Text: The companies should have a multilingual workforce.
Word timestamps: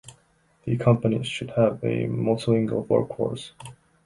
The 0.65 0.77
companies 0.77 1.27
should 1.27 1.51
have 1.51 1.83
a 1.83 2.07
multilingual 2.07 2.87
workforce. 2.87 3.51